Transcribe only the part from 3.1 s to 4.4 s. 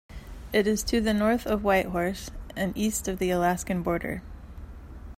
the Alaskan border.